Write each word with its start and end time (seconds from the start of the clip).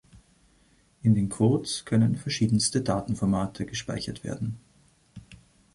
In 1.03 1.13
den 1.13 1.29
Codes 1.29 1.85
können 1.85 2.15
verschiedenste 2.15 2.81
Datenformate 2.81 3.67
gespeichert 3.67 4.23
werden. 4.23 4.57